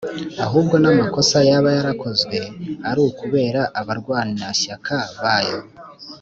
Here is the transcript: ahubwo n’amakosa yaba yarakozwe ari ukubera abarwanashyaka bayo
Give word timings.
ahubwo 0.45 0.75
n’amakosa 0.83 1.37
yaba 1.49 1.69
yarakozwe 1.77 2.37
ari 2.89 2.99
ukubera 3.09 3.61
abarwanashyaka 3.79 4.95
bayo 5.21 5.59